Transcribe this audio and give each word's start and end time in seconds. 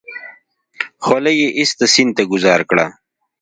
خولۍ 1.05 1.35
يې 1.41 1.49
ايسته 1.59 1.85
سيند 1.93 2.11
ته 2.17 2.23
گوزار 2.31 2.61
کړه. 2.69 2.85